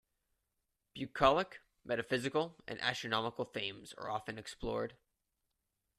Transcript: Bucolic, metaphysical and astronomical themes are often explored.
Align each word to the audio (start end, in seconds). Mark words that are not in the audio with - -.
Bucolic, 0.95 1.59
metaphysical 1.85 2.55
and 2.67 2.81
astronomical 2.81 3.45
themes 3.45 3.93
are 3.99 4.09
often 4.09 4.39
explored. 4.39 4.95